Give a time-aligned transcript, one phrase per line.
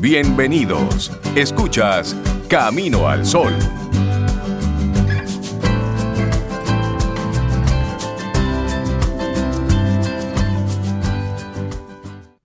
[0.00, 1.10] Bienvenidos.
[1.34, 2.14] Escuchas
[2.48, 3.52] Camino al Sol.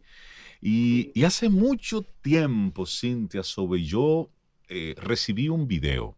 [0.62, 4.32] Y, hace mucho tiempo, Cintia, sobre yo
[4.70, 6.18] eh, recibí un video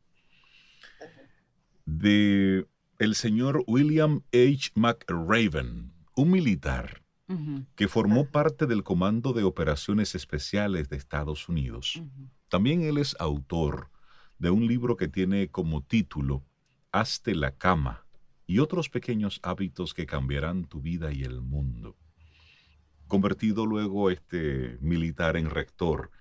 [1.85, 2.65] de
[2.99, 4.71] el señor William H.
[4.75, 7.03] McRaven, un militar
[7.75, 12.01] que formó parte del Comando de Operaciones Especiales de Estados Unidos.
[12.47, 13.91] También él es autor
[14.39, 16.43] de un libro que tiene como título
[16.91, 18.05] Hazte la cama
[18.47, 21.95] y otros pequeños hábitos que cambiarán tu vida y el mundo
[23.09, 26.11] convertido luego este militar en rector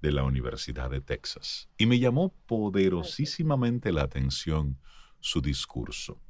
[0.00, 1.68] de la Universidad de Texas.
[1.76, 4.78] Y me llamó poderosísimamente la atención
[5.20, 6.20] su discurso.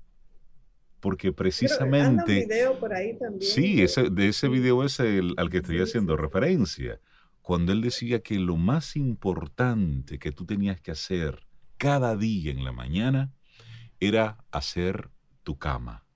[1.00, 2.46] Porque precisamente...
[2.46, 3.40] video por ahí también.
[3.40, 7.00] Sí, ese, de ese video es el al que estoy haciendo referencia.
[7.40, 12.64] Cuando él decía que lo más importante que tú tenías que hacer cada día en
[12.64, 13.32] la mañana
[14.00, 15.10] era hacer
[15.44, 16.08] tu cama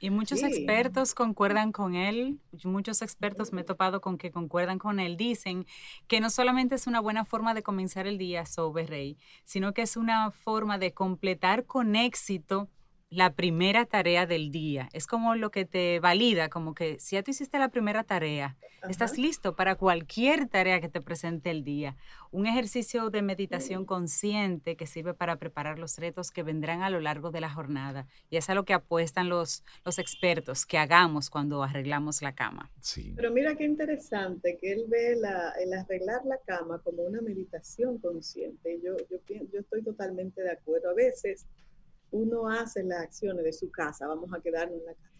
[0.00, 4.98] y muchos expertos concuerdan con él, muchos expertos me he topado con que concuerdan con
[4.98, 5.66] él, dicen
[6.08, 9.82] que no solamente es una buena forma de comenzar el día sobre Rey, sino que
[9.82, 12.70] es una forma de completar con éxito
[13.10, 14.88] la primera tarea del día.
[14.92, 18.56] Es como lo que te valida, como que si ya tú hiciste la primera tarea,
[18.88, 21.96] estás listo para cualquier tarea que te presente el día.
[22.30, 27.00] Un ejercicio de meditación consciente que sirve para preparar los retos que vendrán a lo
[27.00, 28.06] largo de la jornada.
[28.30, 32.70] Y es a lo que apuestan los, los expertos que hagamos cuando arreglamos la cama.
[32.80, 33.12] Sí.
[33.16, 38.80] Pero mira qué interesante que él ve el arreglar la cama como una meditación consciente.
[38.84, 39.18] Yo, yo,
[39.52, 40.90] yo estoy totalmente de acuerdo.
[40.90, 41.44] A veces
[42.12, 45.10] uno hace las acciones de su casa, vamos a quedarnos en la casa,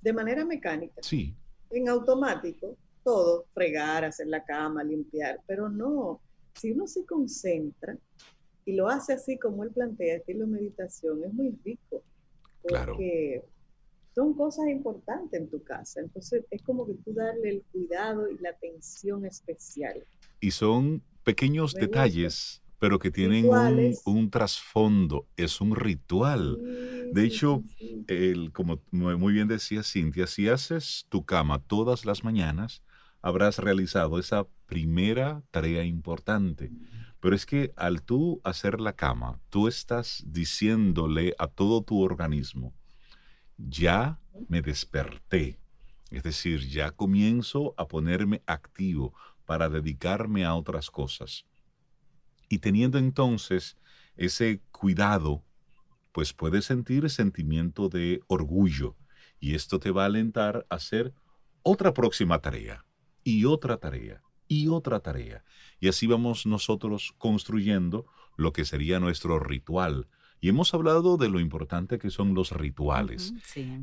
[0.00, 1.02] de manera mecánica.
[1.02, 1.34] Sí.
[1.70, 6.20] En automático, todo, fregar, hacer la cama, limpiar, pero no,
[6.54, 7.96] si uno se concentra
[8.64, 12.02] y lo hace así como él plantea, estilo meditación, es muy rico.
[12.62, 13.44] Porque
[14.14, 16.00] son cosas importantes en tu casa.
[16.00, 20.04] Entonces es como que tú darle el cuidado y la atención especial.
[20.40, 23.48] Y son pequeños detalles pero que tienen
[24.06, 26.58] un, trasfondo, es un ritual.
[27.12, 27.62] De hecho,
[28.08, 32.82] el, como muy bien decía Cintia, si haces tu cama todas las mañanas,
[33.20, 36.72] habrás realizado esa primera tarea importante.
[37.20, 42.74] Pero es que al tú hacer la cama, tú estás diciéndole a todo tu organismo,
[43.58, 44.18] ya
[44.48, 45.60] me desperté.
[46.10, 49.14] Es decir, ya comienzo a ponerme activo
[49.46, 51.46] para dedicarme a otras cosas.
[52.52, 53.78] Y teniendo entonces
[54.14, 55.42] ese cuidado,
[56.12, 58.94] pues puedes sentir sentimiento de orgullo
[59.40, 61.14] y esto te va a alentar a hacer
[61.62, 62.84] otra próxima tarea
[63.24, 65.42] y otra tarea y otra tarea.
[65.80, 68.04] Y así vamos nosotros construyendo
[68.36, 70.08] lo que sería nuestro ritual.
[70.42, 73.32] Y hemos hablado de lo importante que son los rituales.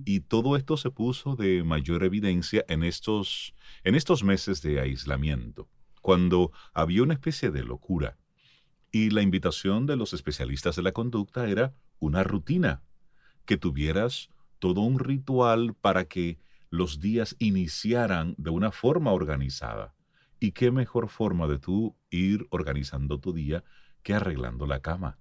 [0.06, 5.68] Y todo esto se puso de mayor evidencia en estos, en estos meses de aislamiento,
[6.04, 8.20] cuando había una especie de locura
[8.92, 12.82] y la invitación de los especialistas de la conducta era una rutina,
[13.46, 16.40] que tuvieras todo un ritual para que
[16.70, 19.96] los días iniciaran de una forma organizada.
[20.40, 23.64] ¿Y qué mejor forma de tú ir organizando tu día
[24.04, 25.18] que arreglando la cama?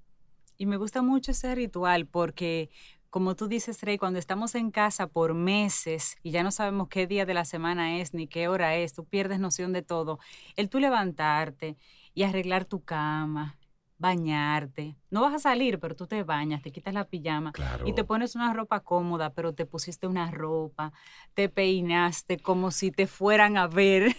[0.57, 2.71] Y me gusta mucho ese ritual porque,
[3.11, 7.07] como tú dices, Rey, cuando estamos en casa por meses y ya no sabemos qué
[7.07, 10.19] día de la semana es ni qué hora es, tú pierdes noción de todo.
[10.57, 11.77] El tú levantarte
[12.15, 13.58] y arreglar tu cama,
[13.99, 14.97] bañarte.
[15.11, 17.53] No vas a salir, pero tú te bañas, te quitas la pijama
[17.85, 20.93] y te pones una ropa cómoda, pero te pusiste una ropa,
[21.35, 24.17] te peinaste como si te fueran a ver.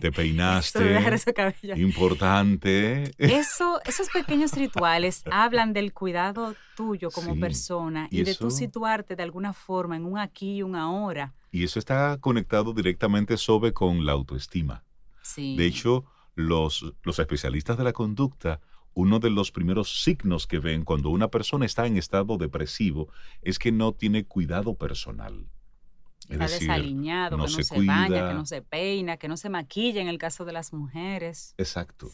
[0.00, 0.98] Te peinaste.
[1.76, 3.10] importante.
[3.18, 9.22] Eso, esos pequeños rituales hablan del cuidado tuyo como persona y, de tú situarte de
[9.22, 11.34] alguna forma en un aquí y un ahora.
[11.50, 14.84] Y eso está conectado directamente sobre con la autoestima.
[15.22, 15.56] Sí.
[15.56, 16.04] De hecho,
[16.34, 18.60] los, los especialistas de la conducta
[18.94, 23.08] uno de los primeros signos que ven cuando una persona está en estado depresivo
[23.42, 25.46] es que no tiene cuidado personal.
[26.28, 30.08] está desaliñado, que no se, baña, que no se peina, que no se maquilla en
[30.08, 31.54] el caso de las mujeres.
[31.58, 32.10] Exacto.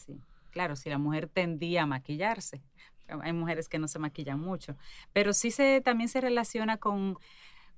[0.50, 2.62] Claro, si la mujer tendía a maquillarse.
[3.22, 4.76] Hay mujeres que no se maquillan mucho.
[5.12, 7.16] Pero sí se, también se relaciona con,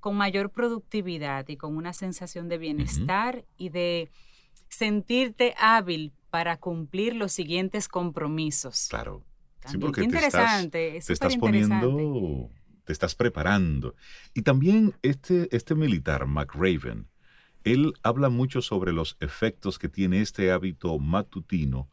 [0.00, 4.10] con mayor productividad y con una sensación de bienestar y de
[4.70, 8.86] sentirte hábil para cumplir los siguientes compromisos.
[8.88, 9.22] Claro.
[9.66, 12.48] sí, porque interesante, te estás, poniendo,
[12.84, 13.94] te estás preparando.
[14.32, 17.08] Y también este, este militar, McRaven,
[17.64, 21.90] él habla mucho sobre los efectos que tiene este hábito matutino,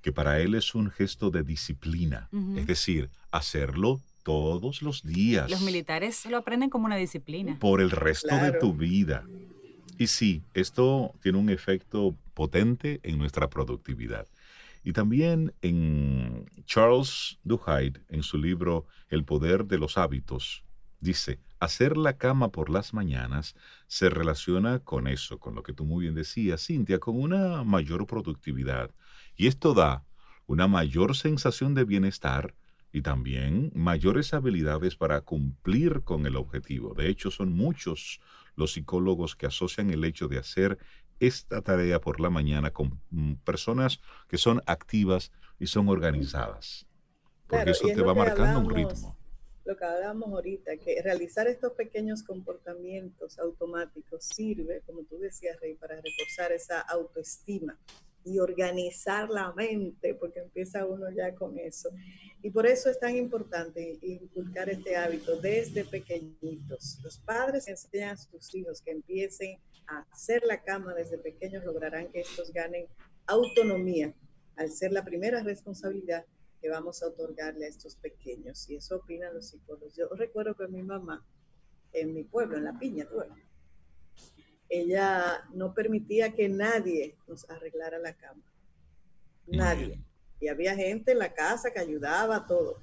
[0.00, 5.50] que para él es un gesto de disciplina, es decir, hacerlo todos los días.
[5.50, 7.56] Los militares lo aprenden como una disciplina.
[7.60, 9.24] Por el resto de tu vida.
[9.98, 14.26] Y sí, esto tiene un efecto potente en nuestra productividad.
[14.82, 20.64] Y también en Charles Duhigg, en su libro El poder de los hábitos,
[21.00, 23.54] dice, hacer la cama por las mañanas
[23.86, 28.06] se relaciona con eso, con lo que tú muy bien decías, Cintia, con una mayor
[28.06, 28.90] productividad.
[29.36, 30.04] Y esto da
[30.46, 32.54] una mayor sensación de bienestar
[32.92, 36.94] y también mayores habilidades para cumplir con el objetivo.
[36.94, 38.20] De hecho, son muchos
[38.56, 40.78] los psicólogos que asocian el hecho de hacer
[41.20, 46.86] esta tarea por la mañana con mm, personas que son activas y son organizadas.
[47.46, 49.16] Porque eso te va marcando un ritmo.
[49.64, 55.74] Lo que hablábamos ahorita, que realizar estos pequeños comportamientos automáticos sirve, como tú decías, Rey,
[55.74, 57.78] para reforzar esa autoestima
[58.24, 61.90] y organizar la mente, porque empieza uno ya con eso.
[62.42, 66.98] Y por eso es tan importante inculcar este hábito desde pequeñitos.
[67.02, 72.10] Los padres enseñan a sus hijos que empiecen a hacer la cama desde pequeños, lograrán
[72.10, 72.86] que estos ganen
[73.26, 74.14] autonomía,
[74.56, 76.24] al ser la primera responsabilidad
[76.60, 78.68] que vamos a otorgarle a estos pequeños.
[78.70, 79.94] Y eso opinan los psicólogos.
[79.96, 81.26] Yo recuerdo que mi mamá,
[81.92, 83.20] en mi pueblo, en La Piña, tú
[84.80, 88.42] ella no permitía que nadie nos arreglara la cama.
[89.46, 90.02] Nadie.
[90.40, 92.82] Y había gente en la casa que ayudaba todo.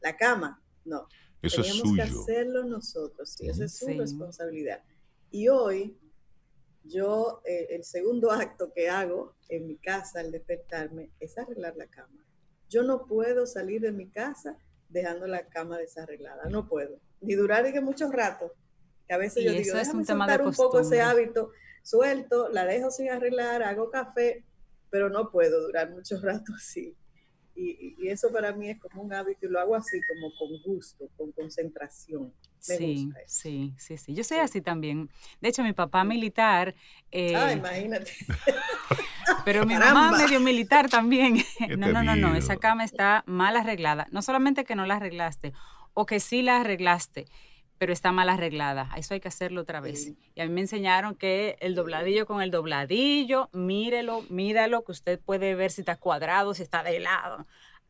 [0.00, 1.08] La cama, no.
[1.40, 3.36] Eso Teníamos que hacerlo nosotros.
[3.40, 4.82] y esa es su responsabilidad.
[5.30, 5.98] Y hoy,
[6.84, 11.88] yo, eh, el segundo acto que hago en mi casa al despertarme es arreglar la
[11.88, 12.24] cama.
[12.68, 14.56] Yo no puedo salir de mi casa
[14.88, 16.48] dejando la cama desarreglada.
[16.48, 17.00] No puedo.
[17.20, 18.08] Ni durar que mucho
[19.06, 21.50] rato a veces yo digo, es un, tema de un poco ese hábito,
[21.82, 24.44] suelto, la dejo sin arreglar, hago café,
[24.90, 26.96] pero no puedo durar mucho rato así.
[27.54, 31.08] Y, eso para mí es como un hábito y lo hago así, como con gusto,
[31.16, 32.32] con concentración.
[32.58, 34.14] sí, sí, sí, sí.
[34.14, 35.10] Yo soy así también.
[35.40, 36.74] De hecho, mi papá militar.
[37.10, 38.10] Eh, ah, imagínate.
[39.44, 41.36] pero mi mamá medio militar también.
[41.78, 42.34] no, no, no, no.
[42.34, 44.06] Esa cama está mal arreglada.
[44.10, 45.52] No solamente que no la arreglaste,
[45.94, 47.26] o que sí la arreglaste
[47.82, 48.88] pero está mal arreglada.
[48.96, 50.12] Eso hay que hacerlo otra vez.
[50.36, 55.18] Y a mí me enseñaron que el dobladillo con el dobladillo, mírelo, mídalo, que usted
[55.18, 57.44] puede ver si está cuadrado, si está de lado.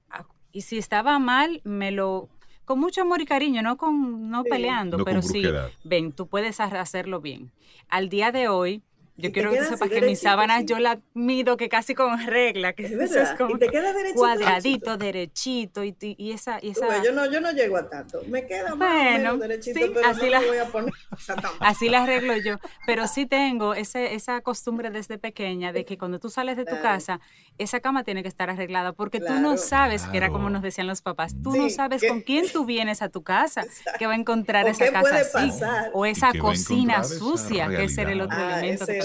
[0.08, 2.30] Ah, y si estaba mal, me lo
[2.64, 5.44] con mucho amor y cariño, no con no peleando, pero sí,
[5.84, 7.52] ven, tú puedes hacerlo bien.
[7.86, 8.82] Al día de hoy,
[9.16, 12.86] yo quiero que sepas que mis sábanas yo las mido que casi con regla, que
[12.86, 17.02] es, es como y te queda derechito, cuadradito, derechito y, y, esa, y esa...
[17.02, 20.24] yo no yo no llego a tanto, me queda bueno, más derechito, sí, pero así
[20.24, 20.94] no la, voy a poner
[21.60, 26.18] así la arreglo yo, pero sí tengo ese, esa costumbre desde pequeña de que cuando
[26.18, 27.20] tú sales de tu casa,
[27.58, 30.86] esa cama tiene que estar arreglada porque tú no sabes, que era como nos decían
[30.86, 33.64] los papás, tú no sabes con quién tú vienes a tu casa,
[33.98, 35.52] que va a encontrar esa casa así,
[35.92, 39.01] o esa cocina sucia, que ese era el otro ah, elemento que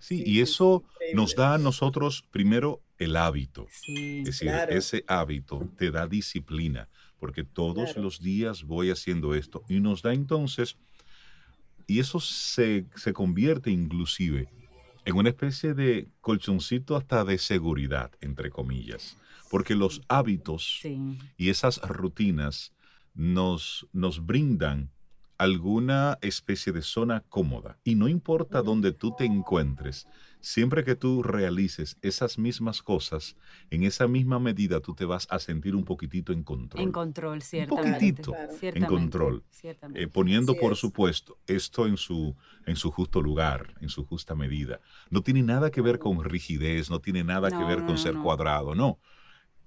[0.00, 3.66] Sí, y eso nos da a nosotros primero el hábito.
[4.20, 6.88] es decir, ese hábito te da disciplina,
[7.18, 10.76] porque todos los días voy haciendo esto y nos da entonces
[11.86, 14.48] y eso se, se convierte inclusive
[15.04, 19.16] en una especie de colchoncito hasta de seguridad, entre comillas,
[19.50, 21.18] porque los hábitos Sí.
[21.36, 22.72] y esas rutinas
[23.14, 24.90] nos, nos brindan
[25.38, 27.78] alguna especie de zona cómoda.
[27.84, 30.06] Y no importa dónde tú te encuentres,
[30.40, 33.36] siempre que tú realices esas mismas cosas,
[33.70, 36.82] en esa misma medida tú te vas a sentir un poquitito en control.
[36.82, 37.90] En control, ciertamente.
[37.92, 38.52] poquitito Claro.
[38.58, 39.44] Ciertamente, control.
[39.50, 40.02] ciertamente.
[40.02, 40.78] Eh, poniendo, Así por es.
[40.78, 44.80] supuesto, esto en su, en su justo lugar, en su justa medida.
[45.10, 47.98] No tiene nada que ver con rigidez, no tiene nada que ver no, con no,
[47.98, 48.22] ser no.
[48.22, 48.98] cuadrado, no.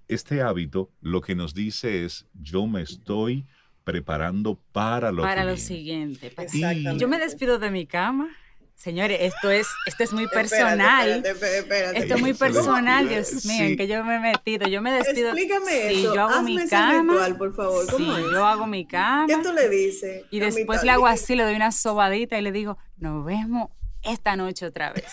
[0.07, 3.45] Este hábito lo que nos dice es, yo me estoy
[3.91, 5.61] preparando para lo Para que lo viene.
[5.67, 6.27] siguiente.
[6.27, 6.97] Exactamente.
[6.97, 8.29] Yo me despido de mi cama.
[8.75, 11.09] Señores, esto es, esto es muy personal.
[11.09, 11.99] espérate, espérate, espérate.
[11.99, 14.69] Esto es muy personal, Dios mío, en que yo me he metido.
[14.69, 15.31] Yo me despido.
[15.31, 16.15] Explícame Sí, eso.
[16.15, 17.13] yo hago Hazme mi cama.
[17.13, 17.85] ritual, por favor.
[17.91, 18.31] ¿Cómo Sí, es?
[18.31, 19.25] yo hago mi cama.
[19.27, 20.23] ¿Qué tú le dices?
[20.31, 23.67] Y después le hago y- así, le doy una sobadita y le digo, nos vemos
[24.01, 25.11] esta noche otra vez.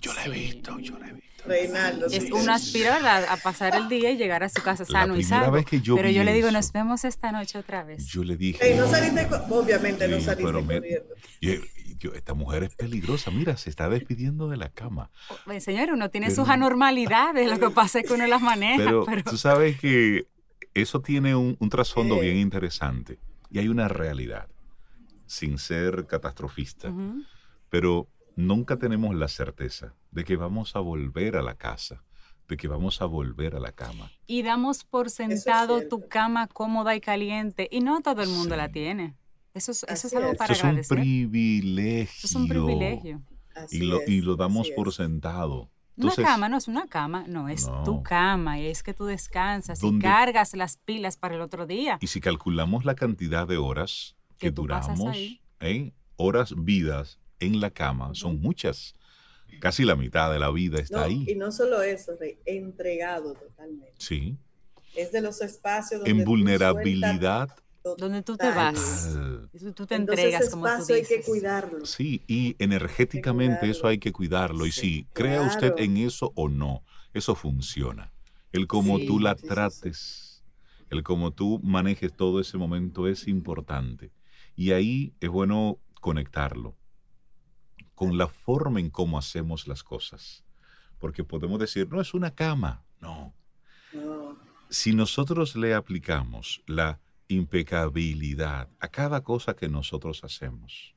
[0.00, 1.29] Yo la he visto, yo la he visto.
[1.44, 2.06] Reinaldo.
[2.06, 2.32] Es sí.
[2.32, 3.24] uno aspira ¿verdad?
[3.28, 5.52] a pasar el día y llegar a su casa sano y salvo.
[5.52, 8.06] vez que yo Pero yo le digo, eso, nos vemos esta noche otra vez.
[8.06, 11.14] Yo le dije, Ey, no saliste, obviamente no saliste pero me- corriendo.
[11.40, 11.52] yo-
[11.98, 15.10] yo- esta mujer es peligrosa, mira, se está despidiendo de la cama.
[15.46, 18.84] Bueno, Señor, uno tiene Pero- sus anormalidades, lo que pasa es que uno las maneja.
[18.84, 20.26] Pero, Pero, tú sabes que
[20.74, 22.20] eso tiene un, un trasfondo Eh.
[22.22, 23.18] bien interesante
[23.50, 24.46] y hay una realidad,
[25.26, 26.92] sin ser catastrofista,
[27.68, 32.02] pero nunca tenemos la certeza de que vamos a volver a la casa,
[32.48, 34.10] de que vamos a volver a la cama.
[34.26, 38.70] Y damos por sentado tu cama cómoda y caliente y no todo el mundo la
[38.70, 39.14] tiene.
[39.54, 40.38] Eso es, eso es algo es.
[40.38, 40.98] para Eso es un agradecer.
[40.98, 42.12] privilegio.
[42.18, 43.22] Eso es un privilegio.
[43.70, 44.94] Y lo, es, y lo damos por es.
[44.94, 45.70] sentado.
[45.96, 47.82] Entonces, una cama no es una cama, no, es No.
[47.82, 51.98] tu cama y es que tú descansas y cargas las pilas para el otro día.
[52.00, 55.14] Y si calculamos la cantidad de horas que, duramos.
[55.60, 55.92] ¿eh?
[56.16, 58.94] horas vidas en la cama, son muchas.
[59.60, 61.24] Casi la mitad de la vida está No, ahí.
[61.28, 63.92] Y no solo eso, Rey, entregado totalmente.
[63.98, 64.36] Sí.
[64.94, 67.48] Es de los espacios donde En vulnerabilidad.
[67.96, 69.08] Donde tú te vas.
[69.74, 71.26] Tú te Entonces, entregas ese como tú espacio hay que dices.
[71.26, 71.86] cuidarlo.
[71.86, 73.88] Sí, y energéticamente eso cuidarlo.
[73.88, 74.66] hay que cuidarlo.
[74.66, 76.82] Y Sí, sí, crea usted en eso o no,
[77.14, 78.12] eso funciona.
[78.52, 79.48] El cómo Sí, tú la sí, sí, sí.
[79.48, 80.44] trates,
[80.90, 84.10] el cómo tú manejes todo ese momento es importante.
[84.56, 86.76] Y ahí es bueno conectarlo
[88.00, 90.42] con la forma en cómo hacemos las cosas.
[90.98, 93.34] Porque podemos decir, no es una cama, no.
[94.70, 100.94] Si nosotros le aplicamos la impecabilidad a cada cosa que nosotros hacemos,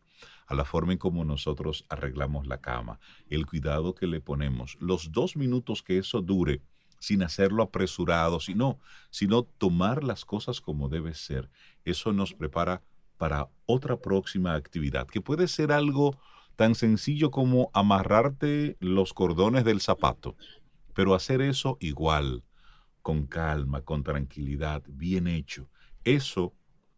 [0.48, 5.12] a la forma en cómo nosotros arreglamos la cama, el cuidado que le ponemos, los
[5.12, 6.62] dos minutos que eso dure,
[7.00, 8.80] sin hacerlo apresurado, sino,
[9.10, 11.50] sino tomar las cosas como debe ser,
[11.84, 12.82] eso nos prepara
[13.18, 16.18] para otra próxima actividad, que puede ser algo
[16.56, 20.36] tan sencillo como amarrarte los cordones del zapato,
[20.94, 22.44] pero hacer eso igual,
[23.02, 25.68] con calma, con tranquilidad, bien hecho.
[26.04, 26.54] Eso,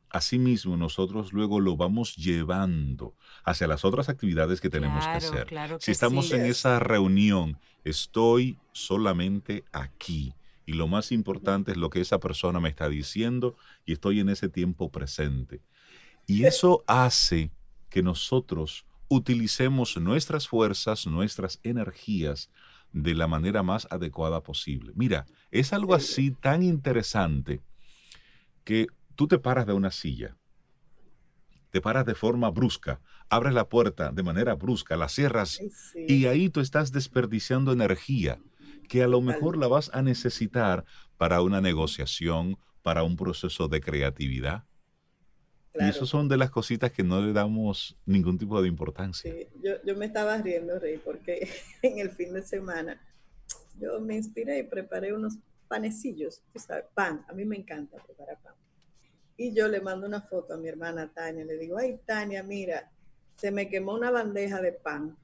[0.10, 5.46] asimismo, nosotros luego lo vamos llevando hacia las otras actividades que tenemos que hacer.
[5.48, 6.36] claro que si estamos sí.
[6.36, 10.34] en esa reunión, estoy solamente aquí.
[10.68, 14.30] Y lo más importante es lo que esa persona me está diciendo y estoy en
[14.30, 15.62] ese tiempo presente.
[16.26, 17.52] Y eso hace
[17.90, 22.50] que nosotros utilicemos nuestras fuerzas, nuestras energías
[22.92, 24.94] de la manera más adecuada posible.
[24.96, 27.62] Mira, es algo así tan interesante
[28.64, 30.38] que tú te paras de una silla,
[31.72, 36.06] te paras de forma brusca, abres la puerta de manera brusca, la cierras sí.
[36.08, 38.40] y ahí tú estás desperdiciando energía
[38.88, 40.86] que a lo mejor la vas a necesitar
[41.18, 44.64] para una negociación, para un proceso de creatividad.
[45.80, 49.32] Y eso son de las cositas que no le damos ningún tipo de importancia.
[49.32, 51.50] Sí, yo, yo me estaba riendo, Rey, porque
[51.82, 53.02] en el fin de semana
[53.80, 58.54] yo me inspiré y preparé unos panecillos, sabes, pan, a mí me encanta preparar pan.
[59.38, 62.90] Y yo le mando una foto a mi hermana Tania, le digo, ay Tania, mira,
[63.36, 65.18] se me quemó una bandeja de pan.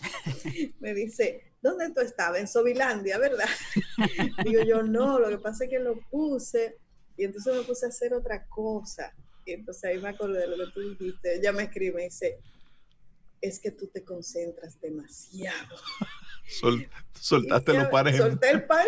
[0.80, 2.40] me dice, ¿dónde tú estabas?
[2.40, 3.48] En Sobilandia, ¿verdad?
[4.44, 6.76] digo yo, no, lo que pasa es que lo puse
[7.16, 9.14] y entonces me puse a hacer otra cosa.
[9.44, 11.36] Y entonces ahí me acordé de lo que tú dijiste.
[11.36, 12.38] Ella me escribe y dice,
[13.40, 15.76] es que tú te concentras demasiado.
[16.48, 18.16] Sol- soltaste Y los panes.
[18.16, 18.86] Solté el pan.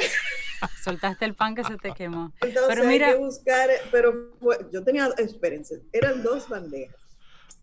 [0.82, 2.32] Soltaste el pan que se te quemó.
[2.40, 6.96] Entonces Pero hay mira- que buscar, pero fue- yo tenía, espérense, eran dos bandejas.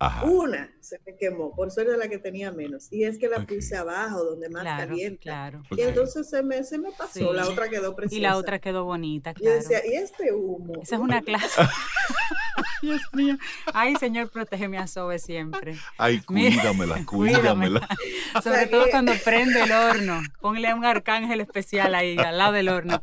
[0.03, 0.23] Ajá.
[0.25, 2.87] Una se me quemó, por suerte la que tenía menos.
[2.91, 3.49] Y es que la Ok.
[3.53, 5.21] puse abajo, donde más Claro, calienta.
[5.21, 5.63] claro.
[5.69, 7.27] Y entonces se me, se me pasó, Sí.
[7.31, 8.17] la otra quedó preciosa.
[8.17, 9.55] Y la otra quedó bonita, claro.
[9.57, 10.81] decía, ¿y este humo?
[10.81, 11.61] Esa es una clase.
[12.81, 13.37] Dios mío.
[13.73, 15.77] Ay, Señor, protégeme a Sobe siempre.
[15.97, 17.87] Ay, cuídamela, cuídamela.
[18.43, 20.21] Sobre todo cuando prende el horno.
[20.39, 23.01] Ponle un arcángel especial ahí, al lado del horno.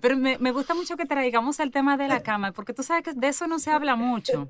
[0.00, 3.04] Pero me, me gusta mucho que traigamos el tema de la cama, porque tú sabes
[3.04, 4.48] que de eso no se habla mucho.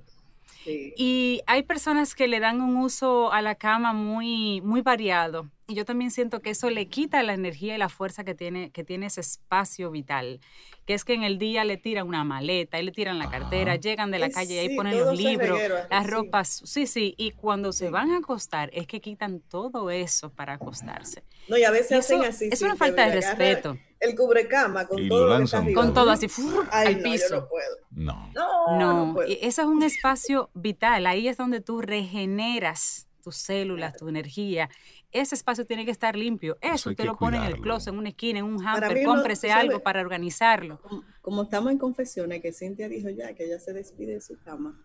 [0.66, 5.50] Y hay personas que le dan un uso a la cama muy, muy variado.
[5.68, 8.70] Y yo también siento que eso le quita la energía y la fuerza que tiene,
[8.70, 10.40] que tiene ese espacio vital.
[10.86, 13.76] Que es que en el día le tiran una maleta, y le tiran la cartera,
[13.76, 15.58] llegan de la calle y ahí ponen los libros,
[15.90, 16.62] las ropas.
[16.64, 17.14] Sí, sí.
[17.16, 21.22] Y cuando se van a acostar, es que quitan todo eso para acostarse.
[21.48, 22.48] No, y a veces hacen así.
[22.50, 25.38] Es una falta de respeto el cubrecama con todo
[25.74, 26.26] con todo así
[26.70, 27.36] al piso.
[27.36, 27.76] no, puedo.
[27.92, 28.32] no.
[28.34, 31.06] No, no, Eso es un espacio vital.
[31.06, 34.68] Ahí es donde tú regeneras tus células, tu energía.
[35.12, 36.58] Ese espacio tiene que estar limpio.
[36.60, 39.04] Eso, usted lo pone en el closet, en una esquina, en un hamper.
[39.04, 40.80] Cómprese algo para organizarlo.
[41.20, 44.80] Como, estamos en confesiones, que Cintia dijo ya que ella se despide de su cama.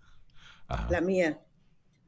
[0.89, 1.41] La mía.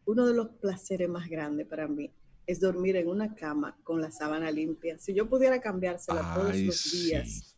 [0.05, 2.11] Uno de los placeres más grandes para mí
[2.49, 4.97] es dormir en una cama con la sábana limpia.
[4.97, 7.55] Si yo pudiera cambiársela todos los días.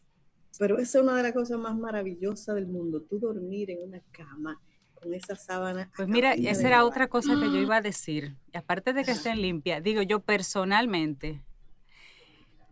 [0.59, 4.01] Pero esa es una de las cosas más maravillosas del mundo, tú dormir en una
[4.11, 4.61] cama
[4.93, 5.89] con esa sábana.
[5.95, 8.35] Pues mira, esa era otra cosa que yo iba a decir.
[8.53, 11.41] Y aparte de que estén limpias, digo yo personalmente,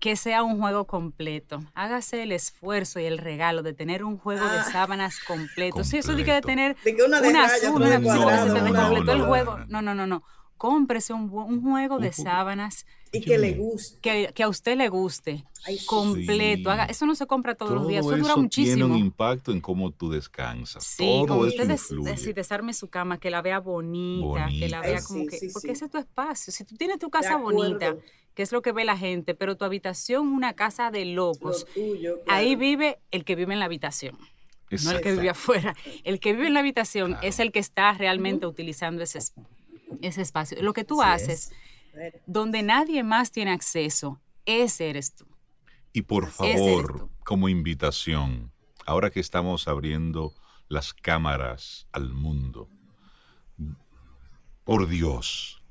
[0.02, 1.62] que sea un juego completo.
[1.74, 4.68] Hágase el esfuerzo y el regalo de tener un juego de ah.
[4.70, 5.86] sábanas completo.
[5.86, 9.58] Sí, eso de que de tener una, azul, una completo el juego.
[9.70, 10.22] No, no, no, no
[10.60, 12.86] cómprese un, un juego de sábanas.
[13.12, 14.32] Y que le guste.
[14.36, 15.46] Que, a usted le guste.
[15.88, 16.70] completo.
[16.70, 18.06] Haga, eso no se compra todos los días.
[18.06, 18.76] Eso, dura muchísimo.
[18.76, 20.84] Tiene un impacto en cómo tú descansas.
[20.84, 25.26] Sí, como usted des, desarme su cama, que la vea bonita, que la vea como
[25.26, 25.40] que.
[25.52, 26.54] porque ese es tu espacio.
[26.54, 27.96] Si tú tienes tu casa bonita,
[28.36, 31.66] que es lo que ve la gente, pero tu habitación, una casa de locos.
[32.28, 34.20] Ahí vive el que vive en la habitación.
[34.84, 35.76] No el que vive afuera.
[36.04, 39.59] El que vive en la habitación es el que está realmente utilizando ese espacio
[40.02, 40.62] ese espacio.
[40.62, 41.52] Lo que tú haces,
[42.26, 45.26] donde nadie más tiene acceso, ese eres tú.
[45.94, 48.52] Y por favor, como invitación,
[48.86, 50.34] ahora que estamos abriendo
[50.68, 52.70] las cámaras al mundo,
[54.64, 55.62] por Dios,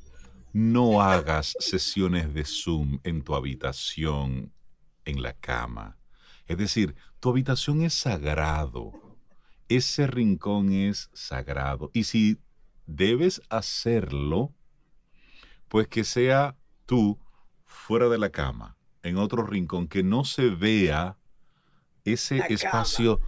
[0.53, 4.53] no hagas sesiones de Zoom en tu habitación,
[5.05, 5.97] en la cama.
[6.47, 8.93] Es decir, tu habitación es sagrado.
[9.69, 11.91] Ese rincón es sagrado.
[11.93, 12.39] Y si
[12.89, 14.53] debes hacerlo,
[15.69, 17.19] pues que sea tú
[17.65, 21.17] fuera de la cama, en otro rincón, que no se vea
[22.05, 23.21] ese espacio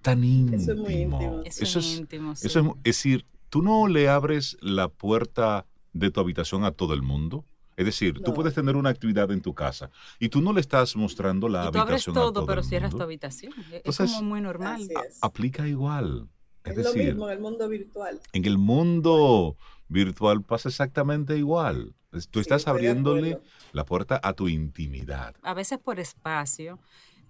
[0.00, 0.56] tan íntimo.
[0.56, 1.42] Eso es muy íntimo.
[1.44, 6.64] Eso, es, íntimo, eso es, decir, tú no le abres la puerta de tu habitación
[6.64, 7.44] a todo el mundo.
[7.76, 10.94] Es decir, tú puedes tener una actividad en tu casa y tú no le estás
[10.94, 13.52] mostrando la y tú habitación abres todo, pero cierras tu habitación.
[13.84, 14.88] es como muy normal.
[15.20, 16.28] Aplica igual.
[16.64, 18.20] Es, lo mismo en el mundo virtual.
[18.32, 19.56] En el mundo
[19.88, 21.94] virtual pasa exactamente igual.
[22.30, 23.40] Tú estás abriéndole
[23.72, 25.34] la puerta a tu intimidad.
[25.42, 26.78] A veces por espacio.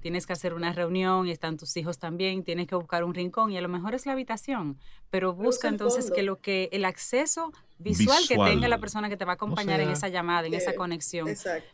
[0.01, 3.53] Tienes que hacer una reunión y están tus hijos también, tienes que buscar un rincón
[3.53, 4.77] y a lo mejor es la habitación,
[5.11, 9.25] pero busca entonces que lo que el acceso visual, que tenga la persona que te
[9.25, 11.29] va a acompañar en esa llamada, en esa conexión,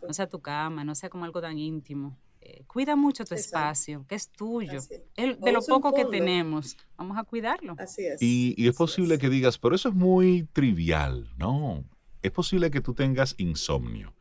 [0.07, 2.19] no sea tu cama, no sea como algo tan íntimo.
[2.41, 4.81] Eh, cuida mucho tu espacio, que es tuyo.
[5.17, 7.75] de lo poco que tenemos, vamos a cuidarlo.
[7.79, 8.23] Así es.
[8.23, 11.29] Y, es posible que digas, pero eso es muy trivial.
[11.37, 11.85] No,
[12.23, 14.15] es posible que tú tengas insomnio,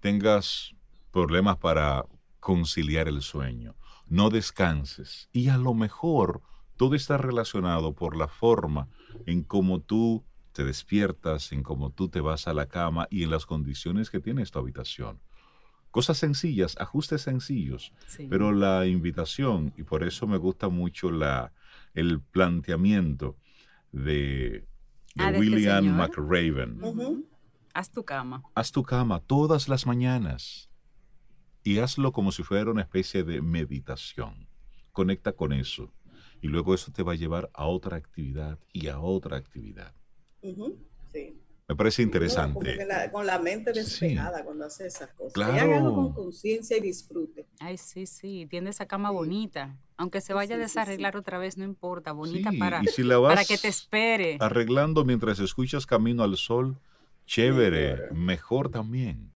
[0.00, 0.74] tengas
[1.10, 2.06] problemas para
[2.40, 3.76] conciliar el sueño,
[4.08, 6.42] no descanses y a lo mejor
[6.76, 8.88] todo está relacionado por la forma
[9.26, 13.30] en cómo tú te despiertas, en cómo tú te vas a la cama y en
[13.30, 15.20] las condiciones que tienes tu habitación.
[15.92, 17.92] Cosas sencillas, ajustes sencillos,
[18.30, 21.52] pero la invitación, y por eso me gusta mucho la,
[21.92, 23.36] el planteamiento
[23.92, 24.66] de,
[25.18, 26.80] ah, este William McRaven.
[27.74, 28.42] Haz tu cama.
[28.54, 30.70] Haz tu cama todas las mañanas
[31.62, 34.48] y hazlo como si fuera una especie de meditación.
[34.92, 35.92] Conecta con eso
[36.40, 39.94] y luego eso te va a llevar a otra actividad y a otra actividad.
[41.12, 41.38] Sí.
[41.68, 42.76] Me parece interesante.
[43.12, 45.32] con la mente despejada cuando hace esas cosas.
[45.32, 45.94] Claro.
[45.94, 47.46] con conciencia y disfrute.
[47.60, 48.46] Ay, sí, sí.
[48.50, 49.76] Tiene esa cama bonita.
[49.96, 52.12] Aunque se vaya a desarreglar otra vez, no importa.
[52.12, 52.82] Bonita para,
[53.22, 54.36] para que te espere.
[54.40, 56.78] Arreglando mientras escuchas Camino al Sol,
[57.26, 59.30] chévere, mejor también.